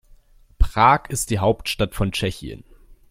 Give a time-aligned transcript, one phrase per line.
[0.57, 2.63] Prag ist die Hauptstadt von Tschechien.